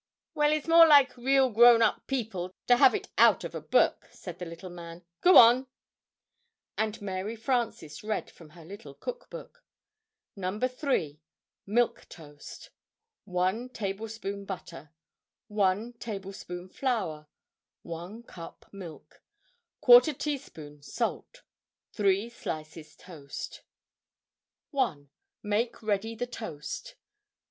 [0.33, 4.09] "Well, it's more like real grown up people to have it out of a book,"
[4.11, 5.03] said the little man.
[5.21, 5.67] "Go on!"
[6.75, 9.63] And Mary Frances read from her little Cook Book.
[10.35, 10.89] [Illustration: Cup of milk] NO.
[10.89, 11.21] 3.
[11.67, 12.69] MILK TOAST.
[13.25, 14.89] 1 tablespoon butter
[15.49, 17.27] 1 tablespoon flour
[17.83, 19.21] 1 cup milk
[19.83, 21.43] ¼ teaspoon salt
[21.93, 23.61] 3 slices toast
[24.71, 25.11] 1.
[25.43, 26.95] Make ready the toast.